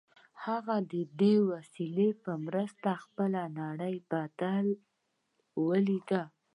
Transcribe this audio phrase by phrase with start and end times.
[0.45, 4.75] هغه د دې وسیلې په مرسته خپله نړۍ بدله
[5.67, 6.23] ولیده